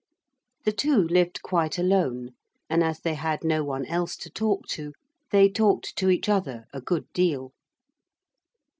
[0.65, 2.31] The two lived quite alone,
[2.67, 4.93] and as they had no one else to talk to
[5.29, 7.51] they talked to each other a good deal.